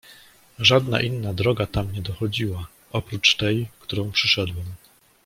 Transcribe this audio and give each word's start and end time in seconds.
"Żadna 0.59 1.01
inna 1.01 1.33
droga 1.33 1.65
tam 1.67 1.91
nie 1.91 2.01
dochodziła, 2.01 2.67
oprócz 2.91 3.35
tej 3.35 3.67
którą 3.79 4.11
przyszedłem." 4.11 4.65